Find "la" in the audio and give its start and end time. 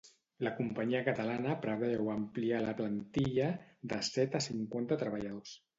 0.45-0.51, 2.67-2.75